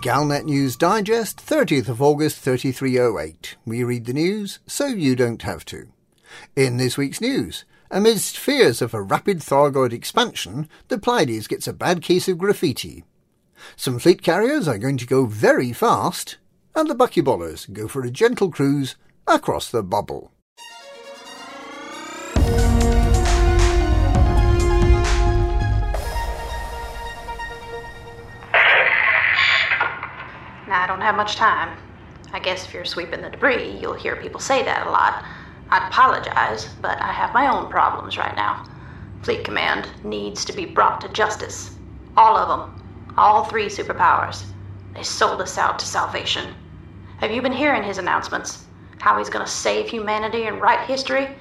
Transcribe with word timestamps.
Galnet 0.00 0.44
News 0.44 0.76
Digest, 0.76 1.44
30th 1.44 1.88
of 1.88 2.00
August 2.00 2.38
3308. 2.38 3.56
We 3.66 3.82
read 3.82 4.04
the 4.04 4.12
news 4.12 4.60
so 4.64 4.86
you 4.86 5.16
don't 5.16 5.42
have 5.42 5.64
to. 5.66 5.88
In 6.54 6.76
this 6.76 6.96
week's 6.96 7.20
news, 7.20 7.64
amidst 7.90 8.38
fears 8.38 8.80
of 8.80 8.94
a 8.94 9.02
rapid 9.02 9.40
Thargoid 9.40 9.92
expansion, 9.92 10.68
the 10.86 10.98
Pleiades 10.98 11.48
gets 11.48 11.66
a 11.66 11.72
bad 11.72 12.00
case 12.00 12.28
of 12.28 12.38
graffiti. 12.38 13.02
Some 13.74 13.98
fleet 13.98 14.22
carriers 14.22 14.68
are 14.68 14.78
going 14.78 14.98
to 14.98 15.06
go 15.06 15.26
very 15.26 15.72
fast, 15.72 16.38
and 16.76 16.88
the 16.88 16.94
buckyballers 16.94 17.70
go 17.72 17.88
for 17.88 18.02
a 18.02 18.10
gentle 18.10 18.52
cruise 18.52 18.94
across 19.26 19.68
the 19.68 19.82
bubble. 19.82 20.30
Don't 30.88 31.02
have 31.02 31.16
much 31.16 31.36
time. 31.36 31.76
I 32.32 32.40
guess 32.40 32.64
if 32.64 32.72
you're 32.72 32.86
sweeping 32.86 33.20
the 33.20 33.28
debris, 33.28 33.78
you'll 33.78 33.92
hear 33.92 34.16
people 34.16 34.40
say 34.40 34.62
that 34.64 34.86
a 34.86 34.90
lot. 34.90 35.22
I'd 35.70 35.86
apologize, 35.86 36.74
but 36.80 37.00
I 37.02 37.12
have 37.12 37.34
my 37.34 37.46
own 37.46 37.70
problems 37.70 38.16
right 38.16 38.34
now. 38.34 38.64
Fleet 39.22 39.44
Command 39.44 39.90
needs 40.02 40.46
to 40.46 40.52
be 40.54 40.64
brought 40.64 41.02
to 41.02 41.08
justice. 41.10 41.76
All 42.16 42.38
of 42.38 42.48
them. 42.48 42.70
All 43.18 43.44
three 43.44 43.66
superpowers. 43.66 44.46
They 44.94 45.02
sold 45.02 45.42
us 45.42 45.58
out 45.58 45.78
to 45.78 45.86
salvation. 45.86 46.54
Have 47.18 47.32
you 47.32 47.42
been 47.42 47.52
hearing 47.52 47.82
his 47.82 47.98
announcements? 47.98 48.64
How 48.98 49.18
he's 49.18 49.28
gonna 49.28 49.46
save 49.46 49.90
humanity 49.90 50.44
and 50.44 50.60
write 50.60 50.86
history? 50.86 51.36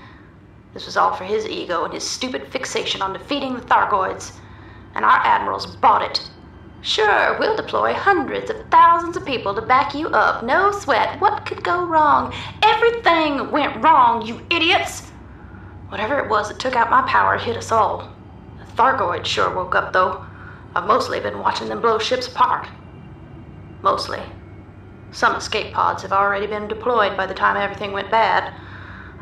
This 0.74 0.86
was 0.86 0.98
all 0.98 1.14
for 1.14 1.24
his 1.24 1.48
ego 1.48 1.86
and 1.86 1.94
his 1.94 2.08
stupid 2.08 2.52
fixation 2.52 3.02
on 3.02 3.14
defeating 3.14 3.54
the 3.54 3.62
Thargoids. 3.62 4.34
And 4.94 5.06
our 5.06 5.22
admirals 5.24 5.78
bought 5.78 6.02
it. 6.02 6.30
Sure, 6.82 7.38
we'll 7.40 7.56
deploy 7.56 7.94
hundreds 7.94 8.50
of 8.50 8.70
thousands 8.70 9.18
of 9.18 9.26
people 9.26 9.54
to 9.54 9.62
back 9.62 9.96
you 9.96 10.08
up. 10.10 10.44
No 10.44 10.72
sweat. 10.72 11.20
What 11.20 11.46
could 11.46 11.64
go 11.64 11.84
wrong? 11.86 12.34
Everything 12.64 13.52
went 13.52 13.84
wrong, 13.84 14.26
you 14.26 14.42
idiots! 14.50 15.10
Whatever 15.90 16.20
it 16.20 16.30
was 16.30 16.50
that 16.50 16.60
took 16.60 16.76
out 16.76 16.90
my 16.90 17.02
power 17.04 17.38
hit 17.38 17.58
us 17.58 17.72
all. 17.72 18.14
The 18.60 18.72
Thargoids 18.74 19.26
sure 19.26 19.54
woke 19.54 19.76
up, 19.76 19.92
though. 19.92 20.26
I've 20.76 20.86
mostly 20.86 21.20
been 21.20 21.40
watching 21.40 21.70
them 21.70 21.82
blow 21.82 21.98
ships 21.98 22.28
apart. 22.28 22.68
Mostly. 23.82 24.22
Some 25.12 25.36
escape 25.36 25.74
pods 25.74 26.04
have 26.04 26.12
already 26.12 26.46
been 26.46 26.68
deployed 26.68 27.18
by 27.18 27.26
the 27.26 27.34
time 27.34 27.58
everything 27.58 27.92
went 27.92 28.12
bad. 28.12 28.54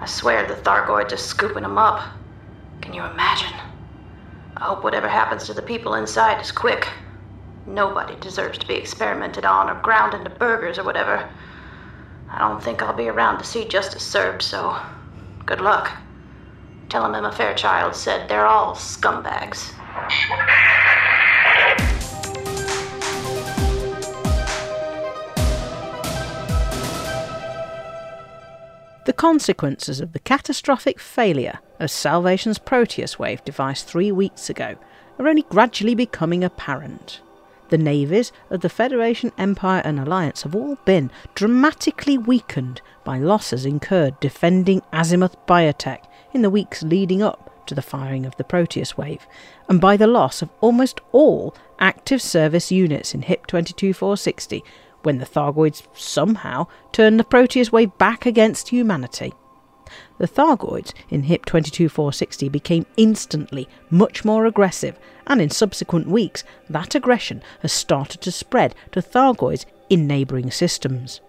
I 0.01 0.05
swear 0.05 0.45
the 0.45 0.55
Thargoids 0.55 1.13
are 1.13 1.17
scooping 1.17 1.63
them 1.63 1.77
up. 1.77 2.01
Can 2.81 2.93
you 2.93 3.03
imagine? 3.03 3.53
I 4.57 4.65
hope 4.65 4.83
whatever 4.83 5.07
happens 5.07 5.45
to 5.45 5.53
the 5.53 5.61
people 5.61 5.95
inside 5.95 6.41
is 6.41 6.51
quick. 6.51 6.87
Nobody 7.67 8.15
deserves 8.19 8.59
to 8.59 8.67
be 8.67 8.75
experimented 8.75 9.43
on 9.43 9.69
or 9.69 9.81
ground 9.81 10.13
into 10.13 10.29
burgers 10.29 10.77
or 10.77 10.83
whatever. 10.83 11.27
I 12.29 12.39
don't 12.39 12.63
think 12.63 12.81
I'll 12.81 12.93
be 12.93 13.07
around 13.07 13.39
to 13.39 13.43
see 13.43 13.67
justice 13.67 14.03
served, 14.03 14.41
so 14.41 14.77
good 15.45 15.61
luck. 15.61 15.91
Tell 16.89 17.03
him 17.05 17.15
Emma 17.15 17.31
Fairchild 17.31 17.95
said 17.95 18.29
they're 18.29 18.45
all 18.45 18.75
scumbags. 18.75 19.71
The 29.05 29.13
consequences 29.13 29.99
of 29.99 30.13
the 30.13 30.19
catastrophic 30.19 30.99
failure 30.99 31.59
of 31.79 31.91
Salvation's 31.91 32.57
Proteus 32.57 33.17
wave 33.19 33.43
device 33.43 33.83
three 33.83 34.11
weeks 34.11 34.49
ago 34.49 34.75
are 35.19 35.27
only 35.27 35.43
gradually 35.43 35.95
becoming 35.95 36.43
apparent. 36.43 37.21
The 37.69 37.77
navies 37.77 38.31
of 38.49 38.61
the 38.61 38.69
Federation, 38.69 39.31
Empire, 39.37 39.81
and 39.83 39.99
Alliance 39.99 40.43
have 40.43 40.55
all 40.55 40.77
been 40.85 41.11
dramatically 41.33 42.17
weakened 42.17 42.81
by 43.03 43.17
losses 43.17 43.65
incurred 43.65 44.19
defending 44.19 44.81
Azimuth 44.93 45.35
Biotech 45.47 46.03
in 46.33 46.41
the 46.43 46.49
weeks 46.49 46.83
leading 46.83 47.23
up 47.23 47.65
to 47.65 47.73
the 47.73 47.81
firing 47.81 48.25
of 48.25 48.35
the 48.37 48.43
Proteus 48.43 48.97
wave, 48.97 49.25
and 49.67 49.81
by 49.81 49.97
the 49.97 50.07
loss 50.07 50.41
of 50.41 50.49
almost 50.61 51.01
all 51.11 51.55
active 51.79 52.21
service 52.21 52.71
units 52.71 53.15
in 53.15 53.23
HIP 53.23 53.47
22460 53.47 54.63
when 55.01 55.17
the 55.17 55.25
Thargoids 55.25 55.83
somehow 55.93 56.67
turned 56.91 57.19
the 57.19 57.23
Proteus 57.23 57.71
wave 57.71 57.97
back 57.97 58.25
against 58.25 58.69
humanity. 58.69 59.33
The 60.17 60.27
Thargoids 60.27 60.93
in 61.09 61.23
HIP 61.23 61.45
22460 61.45 62.47
became 62.47 62.85
instantly 62.95 63.67
much 63.89 64.23
more 64.23 64.45
aggressive, 64.45 64.97
and 65.27 65.41
in 65.41 65.49
subsequent 65.49 66.07
weeks, 66.07 66.43
that 66.69 66.95
aggression 66.95 67.43
has 67.59 67.73
started 67.73 68.21
to 68.21 68.31
spread 68.31 68.73
to 68.93 69.01
Thargoids 69.01 69.65
in 69.89 70.07
neighbouring 70.07 70.51
systems. 70.51 71.19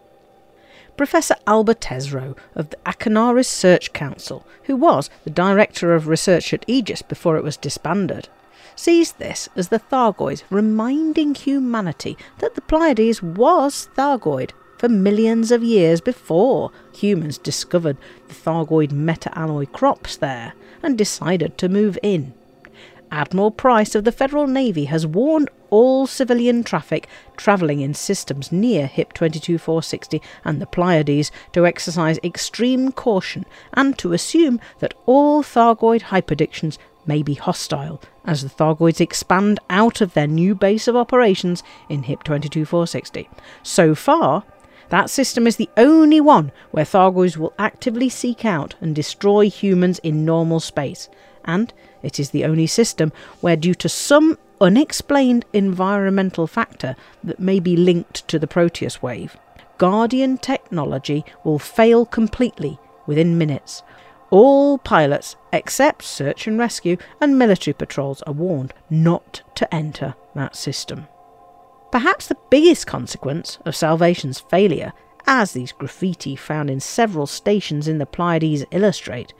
Professor 0.96 1.34
Albert 1.46 1.80
Tesreau 1.80 2.36
of 2.54 2.70
the 2.70 2.78
Achernar 2.86 3.34
Research 3.34 3.92
Council, 3.92 4.46
who 4.64 4.76
was 4.76 5.10
the 5.24 5.30
director 5.30 5.94
of 5.94 6.06
research 6.06 6.54
at 6.54 6.64
Aegis 6.68 7.02
before 7.02 7.36
it 7.36 7.44
was 7.44 7.56
disbanded, 7.56 8.28
sees 8.76 9.12
this 9.12 9.48
as 9.56 9.68
the 9.68 9.80
Thargoids 9.80 10.44
reminding 10.48 11.34
humanity 11.34 12.16
that 12.38 12.54
the 12.54 12.60
Pleiades 12.62 13.22
was 13.22 13.88
Thargoid 13.96 14.52
for 14.78 14.88
millions 14.88 15.50
of 15.50 15.62
years 15.62 16.00
before 16.00 16.70
humans 16.92 17.38
discovered 17.38 17.96
the 18.28 18.34
Thargoid 18.34 18.92
meta-alloy 18.92 19.66
crops 19.66 20.16
there 20.16 20.54
and 20.82 20.98
decided 20.98 21.58
to 21.58 21.68
move 21.68 21.98
in. 22.02 22.34
Admiral 23.10 23.50
Price 23.50 23.94
of 23.94 24.04
the 24.04 24.12
Federal 24.12 24.46
Navy 24.46 24.86
has 24.86 25.06
warned 25.06 25.48
all 25.70 26.06
civilian 26.06 26.64
traffic 26.64 27.08
travelling 27.36 27.80
in 27.80 27.94
systems 27.94 28.50
near 28.50 28.86
HIP 28.86 29.12
22460 29.12 30.20
and 30.44 30.60
the 30.60 30.66
Pleiades 30.66 31.30
to 31.52 31.66
exercise 31.66 32.18
extreme 32.24 32.92
caution 32.92 33.44
and 33.72 33.96
to 33.98 34.12
assume 34.12 34.60
that 34.80 34.94
all 35.06 35.42
Thargoid 35.42 36.02
hyperdictions 36.02 36.78
may 37.06 37.22
be 37.22 37.34
hostile 37.34 38.00
as 38.24 38.42
the 38.42 38.48
Thargoids 38.48 39.00
expand 39.00 39.60
out 39.70 40.00
of 40.00 40.14
their 40.14 40.26
new 40.26 40.54
base 40.54 40.88
of 40.88 40.96
operations 40.96 41.62
in 41.88 42.04
HIP 42.04 42.24
22460. 42.24 43.28
So 43.62 43.94
far, 43.94 44.44
that 44.88 45.10
system 45.10 45.46
is 45.46 45.56
the 45.56 45.70
only 45.76 46.20
one 46.20 46.52
where 46.70 46.84
Thargoids 46.84 47.36
will 47.36 47.52
actively 47.58 48.08
seek 48.08 48.44
out 48.44 48.74
and 48.80 48.94
destroy 48.94 49.48
humans 49.48 49.98
in 50.00 50.24
normal 50.24 50.60
space, 50.60 51.08
and 51.44 51.72
it 52.02 52.20
is 52.20 52.30
the 52.30 52.44
only 52.44 52.66
system 52.66 53.12
where, 53.40 53.56
due 53.56 53.74
to 53.74 53.88
some 53.88 54.38
unexplained 54.60 55.44
environmental 55.52 56.46
factor 56.46 56.96
that 57.22 57.40
may 57.40 57.60
be 57.60 57.76
linked 57.76 58.26
to 58.28 58.38
the 58.38 58.46
Proteus 58.46 59.02
wave, 59.02 59.36
Guardian 59.78 60.38
technology 60.38 61.24
will 61.44 61.58
fail 61.58 62.06
completely 62.06 62.78
within 63.06 63.36
minutes, 63.36 63.82
all 64.30 64.78
pilots, 64.78 65.36
except 65.52 66.02
search 66.02 66.46
and 66.46 66.58
rescue 66.58 66.96
and 67.20 67.38
military 67.38 67.74
patrols, 67.74 68.22
are 68.22 68.32
warned 68.32 68.74
not 68.90 69.42
to 69.54 69.72
enter 69.74 70.14
that 70.34 70.56
system. 70.56 71.06
Perhaps 71.90 72.26
the 72.26 72.36
biggest 72.50 72.86
consequence 72.86 73.58
of 73.64 73.76
Salvation's 73.76 74.40
failure, 74.40 74.92
as 75.26 75.52
these 75.52 75.72
graffiti 75.72 76.36
found 76.36 76.68
in 76.70 76.80
several 76.80 77.26
stations 77.26 77.88
in 77.88 77.98
the 77.98 78.06
Pleiades 78.06 78.64
illustrate, 78.70 79.32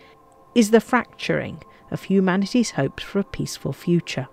is 0.55 0.71
the 0.71 0.81
fracturing 0.81 1.62
of 1.91 2.05
humanity's 2.05 2.73
hopes 2.73 3.03
for 3.03 3.19
a 3.19 3.25
peaceful 3.25 3.72
future. 3.72 4.28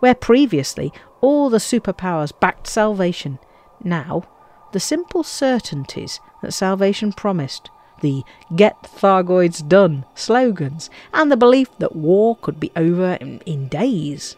Where 0.00 0.14
previously 0.14 0.92
all 1.20 1.50
the 1.50 1.58
superpowers 1.58 2.32
backed 2.38 2.66
salvation, 2.66 3.38
now 3.82 4.24
the 4.72 4.80
simple 4.80 5.22
certainties 5.22 6.20
that 6.42 6.52
salvation 6.52 7.12
promised 7.12 7.70
the 8.00 8.22
Get 8.56 8.82
Thargoids 8.82 9.66
Done 9.66 10.06
slogans 10.14 10.88
and 11.12 11.30
the 11.30 11.36
belief 11.36 11.68
that 11.78 11.94
war 11.94 12.36
could 12.36 12.58
be 12.58 12.72
over 12.74 13.14
in, 13.20 13.40
in 13.40 13.68
days 13.68 14.36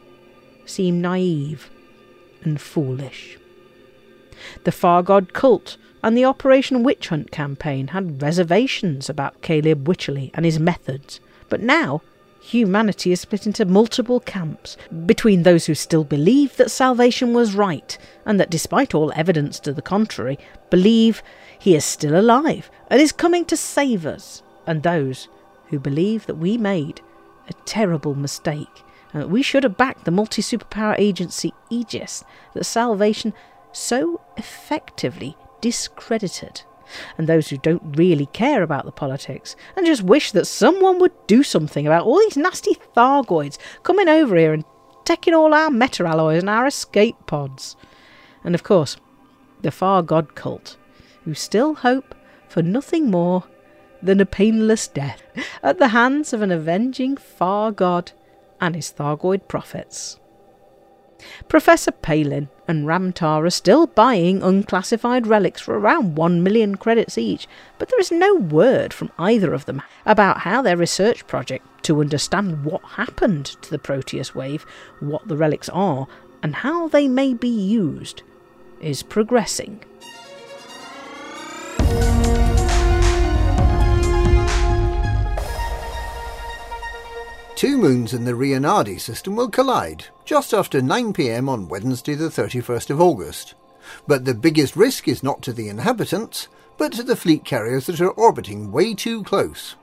seem 0.64 1.00
naive 1.00 1.70
and 2.44 2.60
foolish. 2.60 3.38
The 4.64 4.72
Far 4.72 5.02
God 5.02 5.32
cult 5.32 5.76
and 6.02 6.16
the 6.16 6.24
Operation 6.24 6.82
Witch 6.82 7.08
Hunt 7.08 7.30
campaign 7.30 7.88
had 7.88 8.20
reservations 8.20 9.08
about 9.08 9.40
Caleb 9.42 9.86
Wycherley 9.86 10.30
and 10.34 10.44
his 10.44 10.58
methods, 10.58 11.20
but 11.48 11.60
now 11.60 12.02
humanity 12.40 13.12
is 13.12 13.20
split 13.20 13.46
into 13.46 13.64
multiple 13.64 14.18
camps 14.18 14.76
between 15.06 15.44
those 15.44 15.66
who 15.66 15.74
still 15.74 16.02
believe 16.02 16.56
that 16.56 16.70
salvation 16.70 17.32
was 17.32 17.54
right 17.54 17.96
and 18.26 18.40
that, 18.40 18.50
despite 18.50 18.94
all 18.94 19.12
evidence 19.14 19.60
to 19.60 19.72
the 19.72 19.82
contrary, 19.82 20.38
believe 20.70 21.22
he 21.56 21.76
is 21.76 21.84
still 21.84 22.18
alive 22.18 22.68
and 22.88 23.00
is 23.00 23.12
coming 23.12 23.44
to 23.44 23.56
save 23.56 24.04
us, 24.04 24.42
and 24.66 24.82
those 24.82 25.28
who 25.68 25.78
believe 25.78 26.26
that 26.26 26.34
we 26.34 26.58
made 26.58 27.00
a 27.48 27.52
terrible 27.64 28.14
mistake 28.16 28.82
that 29.14 29.30
we 29.30 29.42
should 29.42 29.62
have 29.62 29.76
backed 29.76 30.04
the 30.04 30.10
multi 30.10 30.42
superpower 30.42 30.94
agency 30.98 31.52
Aegis 31.70 32.24
that 32.54 32.64
salvation 32.64 33.32
so 33.72 34.20
effectively 34.36 35.36
discredited 35.60 36.62
and 37.16 37.26
those 37.26 37.48
who 37.48 37.56
don't 37.56 37.96
really 37.96 38.26
care 38.26 38.62
about 38.62 38.84
the 38.84 38.92
politics 38.92 39.56
and 39.76 39.86
just 39.86 40.02
wish 40.02 40.32
that 40.32 40.46
someone 40.46 40.98
would 40.98 41.12
do 41.26 41.42
something 41.42 41.86
about 41.86 42.04
all 42.04 42.18
these 42.18 42.36
nasty 42.36 42.74
Thargoids 42.96 43.58
coming 43.82 44.08
over 44.08 44.36
here 44.36 44.52
and 44.52 44.64
taking 45.04 45.34
all 45.34 45.54
our 45.54 45.70
meta 45.70 46.04
alloys 46.04 46.40
and 46.40 46.50
our 46.50 46.66
escape 46.66 47.16
pods. 47.26 47.76
and 48.44 48.54
of 48.54 48.62
course, 48.62 48.96
the 49.62 49.70
Far 49.70 50.02
God 50.02 50.34
cult, 50.34 50.76
who 51.24 51.34
still 51.34 51.74
hope 51.74 52.14
for 52.48 52.62
nothing 52.62 53.10
more 53.10 53.44
than 54.02 54.20
a 54.20 54.26
painless 54.26 54.88
death 54.88 55.22
at 55.62 55.78
the 55.78 55.88
hands 55.88 56.32
of 56.32 56.42
an 56.42 56.50
avenging 56.50 57.16
Far 57.16 57.70
God 57.70 58.12
and 58.62 58.76
his 58.76 58.90
Thargoid 58.92 59.48
prophets. 59.48 60.18
Professor 61.48 61.92
Palin 61.92 62.48
and 62.66 62.86
Ram 62.86 63.12
Tah 63.12 63.40
are 63.40 63.50
still 63.50 63.86
buying 63.86 64.42
unclassified 64.42 65.26
relics 65.26 65.60
for 65.60 65.78
around 65.78 66.16
1 66.16 66.42
million 66.42 66.76
credits 66.76 67.18
each, 67.18 67.46
but 67.78 67.88
there 67.88 68.00
is 68.00 68.10
no 68.10 68.34
word 68.34 68.94
from 68.94 69.10
either 69.18 69.52
of 69.52 69.66
them 69.66 69.82
about 70.06 70.38
how 70.38 70.62
their 70.62 70.76
research 70.76 71.26
project 71.26 71.66
to 71.84 72.00
understand 72.00 72.64
what 72.64 72.82
happened 72.82 73.46
to 73.46 73.70
the 73.70 73.78
Proteus 73.78 74.34
wave, 74.34 74.64
what 75.00 75.28
the 75.28 75.36
relics 75.36 75.68
are, 75.68 76.06
and 76.42 76.56
how 76.56 76.88
they 76.88 77.06
may 77.06 77.34
be 77.34 77.48
used 77.48 78.22
is 78.80 79.02
progressing. 79.02 79.84
Two 87.62 87.78
moons 87.78 88.12
in 88.12 88.24
the 88.24 88.32
Rienardi 88.32 89.00
system 89.00 89.36
will 89.36 89.48
collide 89.48 90.06
just 90.24 90.52
after 90.52 90.80
9pm 90.80 91.48
on 91.48 91.68
Wednesday 91.68 92.16
the 92.16 92.28
31st 92.28 92.90
of 92.90 93.00
August. 93.00 93.54
But 94.04 94.24
the 94.24 94.34
biggest 94.34 94.74
risk 94.74 95.06
is 95.06 95.22
not 95.22 95.42
to 95.42 95.52
the 95.52 95.68
inhabitants, 95.68 96.48
but 96.76 96.92
to 96.94 97.04
the 97.04 97.14
fleet 97.14 97.44
carriers 97.44 97.86
that 97.86 98.00
are 98.00 98.10
orbiting 98.10 98.72
way 98.72 98.94
too 98.94 99.22
close. 99.22 99.76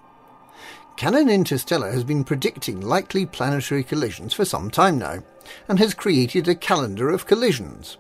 Canonn 0.98 1.30
Interstellar 1.30 1.90
has 1.90 2.04
been 2.04 2.26
predicting 2.26 2.82
likely 2.82 3.26
planetary 3.26 3.86
collisions 3.86 4.34
for 4.34 4.44
some 4.44 4.70
time 4.70 5.00
now, 5.00 5.24
and 5.70 5.80
has 5.80 5.94
created 5.94 6.50
a 6.50 6.56
calendar 6.56 7.10
of 7.10 7.28
collisions. 7.28 7.98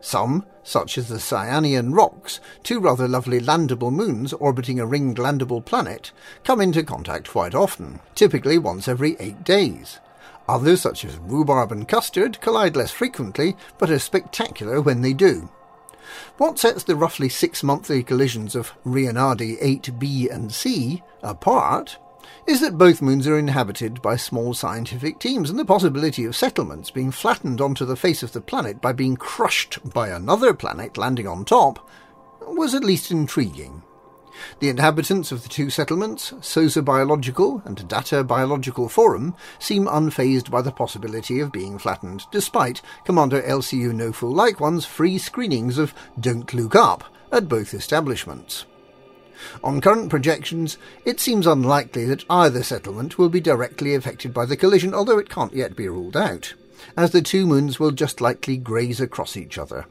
Some, 0.00 0.44
such 0.62 0.98
as 0.98 1.08
the 1.08 1.16
Cyanian 1.16 1.94
rocks, 1.94 2.40
two 2.62 2.80
rather 2.80 3.08
lovely 3.08 3.40
landable 3.40 3.92
moons 3.92 4.32
orbiting 4.32 4.78
a 4.80 4.86
ringed 4.86 5.18
landable 5.18 5.64
planet, 5.64 6.12
come 6.44 6.60
into 6.60 6.82
contact 6.82 7.30
quite 7.30 7.54
often, 7.54 8.00
typically 8.14 8.58
once 8.58 8.88
every 8.88 9.16
eight 9.20 9.44
days. 9.44 10.00
Others, 10.48 10.80
such 10.80 11.04
as 11.04 11.16
rhubarb 11.18 11.70
and 11.70 11.86
custard, 11.86 12.40
collide 12.40 12.76
less 12.76 12.90
frequently, 12.90 13.56
but 13.78 13.90
are 13.90 13.98
spectacular 13.98 14.80
when 14.80 15.00
they 15.00 15.12
do. 15.12 15.48
What 16.38 16.58
sets 16.58 16.82
the 16.82 16.96
roughly 16.96 17.28
six 17.28 17.62
monthly 17.62 18.02
collisions 18.02 18.56
of 18.56 18.72
Rienardi 18.84 19.60
8b 19.62 20.32
and 20.32 20.52
c 20.52 21.02
apart 21.22 21.98
is 22.46 22.60
that 22.60 22.78
both 22.78 23.02
moons 23.02 23.26
are 23.26 23.38
inhabited 23.38 24.02
by 24.02 24.16
small 24.16 24.54
scientific 24.54 25.18
teams, 25.18 25.50
and 25.50 25.58
the 25.58 25.64
possibility 25.64 26.24
of 26.24 26.36
settlements 26.36 26.90
being 26.90 27.10
flattened 27.10 27.60
onto 27.60 27.84
the 27.84 27.96
face 27.96 28.22
of 28.22 28.32
the 28.32 28.40
planet 28.40 28.80
by 28.80 28.92
being 28.92 29.16
crushed 29.16 29.78
by 29.92 30.08
another 30.08 30.54
planet 30.54 30.96
landing 30.96 31.26
on 31.26 31.44
top 31.44 31.88
was 32.42 32.74
at 32.74 32.84
least 32.84 33.10
intriguing. 33.10 33.82
The 34.60 34.68
inhabitants 34.68 35.32
of 35.32 35.42
the 35.42 35.48
two 35.48 35.70
settlements, 35.70 36.32
Sosa 36.40 36.82
Biological 36.82 37.62
and 37.64 37.86
Data 37.88 38.24
Biological 38.24 38.88
Forum, 38.88 39.34
seem 39.58 39.86
unfazed 39.86 40.50
by 40.50 40.62
the 40.62 40.72
possibility 40.72 41.40
of 41.40 41.52
being 41.52 41.78
flattened, 41.78 42.24
despite 42.32 42.82
Commander 43.04 43.42
LCU 43.42 43.92
No 43.92 44.12
Fool 44.12 44.34
One's 44.58 44.86
free 44.86 45.18
screenings 45.18 45.78
of 45.78 45.94
Don't 46.18 46.52
Look 46.54 46.74
Up 46.74 47.04
at 47.30 47.48
both 47.48 47.74
establishments. 47.74 48.64
On 49.62 49.80
current 49.80 50.10
projections, 50.10 50.78
it 51.04 51.20
seems 51.20 51.46
unlikely 51.46 52.04
that 52.06 52.24
either 52.28 52.62
settlement 52.62 53.18
will 53.18 53.28
be 53.28 53.40
directly 53.40 53.94
affected 53.94 54.34
by 54.34 54.46
the 54.46 54.56
collision, 54.56 54.94
although 54.94 55.18
it 55.18 55.28
can't 55.30 55.54
yet 55.54 55.76
be 55.76 55.88
ruled 55.88 56.16
out, 56.16 56.54
as 56.96 57.10
the 57.10 57.22
two 57.22 57.46
moons 57.46 57.78
will 57.78 57.90
just 57.90 58.20
likely 58.20 58.56
graze 58.56 59.00
across 59.00 59.36
each 59.36 59.58
other. 59.58 59.86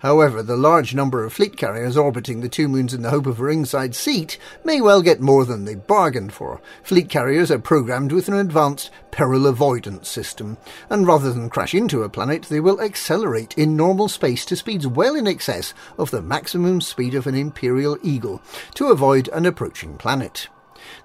However, 0.00 0.42
the 0.42 0.56
large 0.56 0.94
number 0.94 1.24
of 1.24 1.32
fleet 1.32 1.56
carriers 1.56 1.96
orbiting 1.96 2.40
the 2.40 2.48
two 2.48 2.68
moons 2.68 2.94
in 2.94 3.02
the 3.02 3.10
hope 3.10 3.26
of 3.26 3.40
a 3.40 3.44
ringside 3.44 3.94
seat 3.94 4.38
may 4.64 4.80
well 4.80 5.02
get 5.02 5.20
more 5.20 5.44
than 5.44 5.64
they 5.64 5.74
bargained 5.74 6.32
for. 6.32 6.60
Fleet 6.82 7.08
carriers 7.08 7.50
are 7.50 7.58
programmed 7.58 8.12
with 8.12 8.28
an 8.28 8.34
advanced 8.34 8.90
peril 9.10 9.46
avoidance 9.46 10.08
system, 10.08 10.56
and 10.90 11.06
rather 11.06 11.32
than 11.32 11.50
crash 11.50 11.74
into 11.74 12.02
a 12.02 12.08
planet, 12.08 12.44
they 12.44 12.60
will 12.60 12.80
accelerate 12.80 13.56
in 13.56 13.76
normal 13.76 14.08
space 14.08 14.44
to 14.46 14.56
speeds 14.56 14.86
well 14.86 15.14
in 15.14 15.26
excess 15.26 15.74
of 15.98 16.10
the 16.10 16.22
maximum 16.22 16.80
speed 16.80 17.14
of 17.14 17.26
an 17.26 17.34
Imperial 17.34 17.98
Eagle 18.02 18.42
to 18.74 18.88
avoid 18.88 19.28
an 19.28 19.46
approaching 19.46 19.96
planet. 19.96 20.48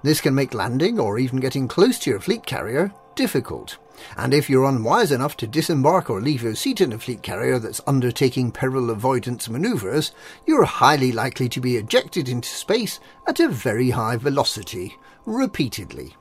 This 0.03 0.21
can 0.21 0.35
make 0.35 0.53
landing 0.53 0.99
or 0.99 1.19
even 1.19 1.39
getting 1.39 1.67
close 1.67 1.99
to 1.99 2.09
your 2.09 2.19
fleet 2.19 2.45
carrier 2.45 2.91
difficult. 3.15 3.77
And 4.15 4.33
if 4.33 4.49
you're 4.49 4.65
unwise 4.65 5.11
enough 5.11 5.35
to 5.37 5.47
disembark 5.47 6.09
or 6.09 6.21
leave 6.21 6.43
your 6.43 6.55
seat 6.55 6.81
in 6.81 6.93
a 6.93 6.99
fleet 6.99 7.23
carrier 7.23 7.59
that's 7.59 7.81
undertaking 7.85 8.51
peril 8.51 8.89
avoidance 8.89 9.49
manoeuvres, 9.49 10.11
you're 10.45 10.65
highly 10.65 11.11
likely 11.11 11.49
to 11.49 11.59
be 11.59 11.75
ejected 11.77 12.29
into 12.29 12.47
space 12.47 12.99
at 13.27 13.39
a 13.39 13.49
very 13.49 13.89
high 13.89 14.17
velocity, 14.17 14.95
repeatedly. 15.25 16.15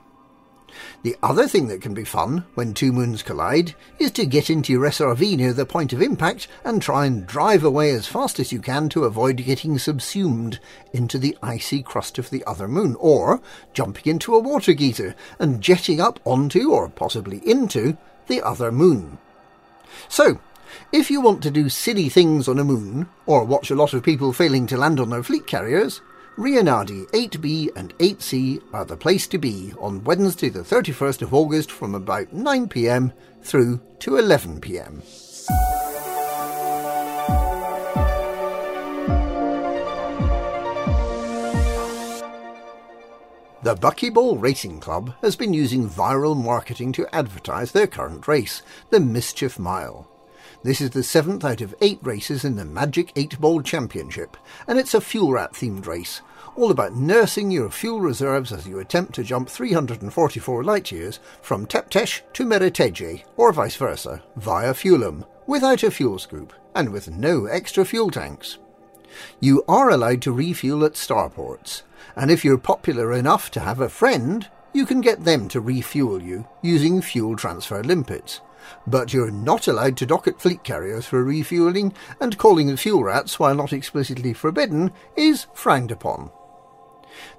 The 1.03 1.15
other 1.23 1.47
thing 1.47 1.67
that 1.67 1.81
can 1.81 1.93
be 1.93 2.03
fun 2.03 2.45
when 2.55 2.73
two 2.73 2.91
moons 2.91 3.23
collide 3.23 3.75
is 3.99 4.11
to 4.11 4.25
get 4.25 4.49
into 4.49 4.73
your 4.73 4.83
SRV 4.83 5.37
near 5.37 5.53
the 5.53 5.65
point 5.65 5.93
of 5.93 6.01
impact 6.01 6.47
and 6.63 6.81
try 6.81 7.05
and 7.05 7.25
drive 7.25 7.63
away 7.63 7.91
as 7.91 8.07
fast 8.07 8.39
as 8.39 8.51
you 8.51 8.59
can 8.59 8.89
to 8.89 9.05
avoid 9.05 9.37
getting 9.37 9.77
subsumed 9.77 10.59
into 10.93 11.17
the 11.17 11.37
icy 11.41 11.81
crust 11.81 12.17
of 12.17 12.29
the 12.29 12.43
other 12.45 12.67
moon, 12.67 12.95
or 12.99 13.41
jumping 13.73 14.11
into 14.11 14.35
a 14.35 14.39
water 14.39 14.73
geyser 14.73 15.15
and 15.39 15.61
jetting 15.61 16.01
up 16.01 16.19
onto, 16.25 16.71
or 16.71 16.89
possibly 16.89 17.39
into, 17.47 17.97
the 18.27 18.41
other 18.41 18.71
moon. 18.71 19.17
So, 20.09 20.39
if 20.91 21.09
you 21.09 21.21
want 21.21 21.41
to 21.43 21.51
do 21.51 21.69
silly 21.69 22.09
things 22.09 22.47
on 22.47 22.59
a 22.59 22.63
moon, 22.63 23.07
or 23.25 23.45
watch 23.45 23.71
a 23.71 23.75
lot 23.75 23.93
of 23.93 24.03
people 24.03 24.33
failing 24.33 24.67
to 24.67 24.77
land 24.77 24.99
on 24.99 25.09
their 25.09 25.23
fleet 25.23 25.47
carriers, 25.47 26.01
Rienardi 26.37 27.09
8B 27.09 27.75
and 27.75 27.97
8C 27.97 28.61
are 28.71 28.85
the 28.85 28.95
place 28.95 29.25
to 29.25 29.39
be 29.39 29.73
on 29.79 30.03
Wednesday 30.03 30.49
the 30.49 30.59
31st 30.59 31.23
of 31.23 31.33
August 31.33 31.71
from 31.71 31.95
about 31.95 32.27
9pm 32.27 33.11
through 33.41 33.81
to 33.97 34.11
11pm. 34.11 35.01
The 43.63 43.75
Buckyball 43.75 44.39
Racing 44.39 44.79
Club 44.79 45.15
has 45.23 45.35
been 45.35 45.55
using 45.55 45.89
viral 45.89 46.37
marketing 46.39 46.91
to 46.91 47.15
advertise 47.15 47.71
their 47.71 47.87
current 47.87 48.27
race, 48.27 48.61
the 48.91 48.99
Mischief 48.99 49.57
Mile. 49.57 50.07
This 50.63 50.81
is 50.81 50.89
the 50.89 51.03
seventh 51.03 51.45
out 51.45 51.61
of 51.61 51.75
eight 51.81 51.99
races 52.01 52.43
in 52.43 52.55
the 52.55 52.65
Magic 52.65 53.11
8 53.15 53.39
Ball 53.39 53.61
Championship, 53.61 54.35
and 54.67 54.79
it's 54.79 54.95
a 54.95 54.99
fuel 54.99 55.31
rat 55.31 55.53
themed 55.53 55.85
race, 55.85 56.21
all 56.55 56.71
about 56.71 56.95
nursing 56.95 57.51
your 57.51 57.69
fuel 57.69 58.01
reserves 58.01 58.51
as 58.51 58.67
you 58.67 58.79
attempt 58.79 59.13
to 59.15 59.23
jump 59.23 59.49
344 59.49 60.63
light 60.63 60.91
years 60.91 61.19
from 61.43 61.67
Teptesh 61.67 62.21
to 62.33 62.43
Mereteje, 62.43 63.23
or 63.37 63.53
vice 63.53 63.75
versa, 63.75 64.23
via 64.35 64.73
Fuelum, 64.73 65.27
without 65.45 65.83
a 65.83 65.91
fuel 65.91 66.17
scoop, 66.17 66.51
and 66.73 66.89
with 66.89 67.07
no 67.07 67.45
extra 67.45 67.85
fuel 67.85 68.09
tanks. 68.09 68.57
You 69.39 69.63
are 69.67 69.91
allowed 69.91 70.23
to 70.23 70.31
refuel 70.31 70.83
at 70.85 70.93
starports, 70.93 71.83
and 72.15 72.31
if 72.31 72.43
you're 72.43 72.57
popular 72.57 73.13
enough 73.13 73.51
to 73.51 73.59
have 73.59 73.79
a 73.79 73.89
friend, 73.89 74.49
you 74.73 74.87
can 74.87 75.01
get 75.01 75.23
them 75.23 75.47
to 75.49 75.61
refuel 75.61 76.21
you 76.21 76.47
using 76.63 76.99
fuel 77.03 77.35
transfer 77.35 77.83
limpets 77.83 78.41
but 78.85 79.13
you're 79.13 79.31
not 79.31 79.67
allowed 79.67 79.97
to 79.97 80.05
dock 80.05 80.27
at 80.27 80.41
fleet 80.41 80.63
carriers 80.63 81.05
for 81.05 81.23
refuelling, 81.23 81.93
and 82.19 82.37
calling 82.37 82.67
the 82.67 82.77
fuel 82.77 83.03
rats, 83.03 83.39
while 83.39 83.55
not 83.55 83.73
explicitly 83.73 84.33
forbidden, 84.33 84.91
is 85.15 85.47
frowned 85.53 85.91
upon. 85.91 86.31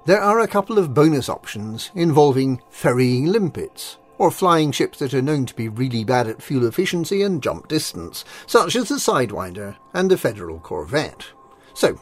There 0.05 0.21
are 0.21 0.39
a 0.39 0.47
couple 0.47 0.77
of 0.77 0.93
bonus 0.93 1.29
options 1.29 1.91
involving 1.95 2.61
ferrying 2.69 3.27
limpets, 3.27 3.97
or 4.17 4.29
flying 4.29 4.71
ships 4.71 4.99
that 4.99 5.13
are 5.13 5.21
known 5.21 5.45
to 5.45 5.55
be 5.55 5.69
really 5.69 6.03
bad 6.03 6.27
at 6.27 6.41
fuel 6.41 6.67
efficiency 6.67 7.21
and 7.21 7.41
jump 7.41 7.67
distance, 7.67 8.25
such 8.45 8.75
as 8.75 8.89
the 8.89 8.95
Sidewinder 8.95 9.77
and 9.93 10.11
the 10.11 10.17
Federal 10.17 10.59
Corvette. 10.59 11.25
So, 11.73 11.99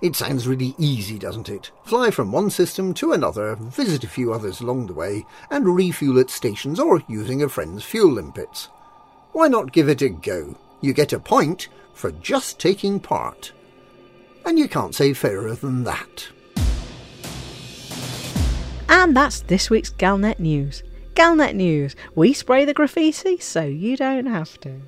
it 0.00 0.16
sounds 0.16 0.48
really 0.48 0.74
easy, 0.78 1.18
doesn't 1.18 1.48
it? 1.48 1.70
Fly 1.84 2.10
from 2.10 2.32
one 2.32 2.50
system 2.50 2.94
to 2.94 3.12
another, 3.12 3.56
visit 3.56 4.04
a 4.04 4.08
few 4.08 4.32
others 4.32 4.60
along 4.60 4.86
the 4.86 4.92
way, 4.92 5.24
and 5.50 5.74
refuel 5.74 6.18
at 6.18 6.30
stations 6.30 6.78
or 6.80 7.02
using 7.08 7.42
a 7.42 7.48
friend's 7.48 7.84
fuel 7.84 8.12
limpets. 8.12 8.68
Why 9.32 9.48
not 9.48 9.72
give 9.72 9.88
it 9.88 10.02
a 10.02 10.08
go? 10.08 10.56
You 10.80 10.92
get 10.92 11.12
a 11.12 11.18
point 11.18 11.68
for 11.94 12.10
just 12.12 12.58
taking 12.58 13.00
part. 13.00 13.52
And 14.44 14.58
you 14.58 14.68
can't 14.68 14.94
say 14.94 15.12
fairer 15.12 15.54
than 15.54 15.84
that. 15.84 16.28
And 18.88 19.16
that's 19.16 19.40
this 19.40 19.70
week's 19.70 19.90
Galnet 19.90 20.38
News. 20.38 20.82
Galnet 21.14 21.54
News. 21.54 21.96
We 22.14 22.32
spray 22.32 22.64
the 22.64 22.74
graffiti 22.74 23.38
so 23.38 23.62
you 23.62 23.96
don't 23.96 24.26
have 24.26 24.60
to. 24.60 24.80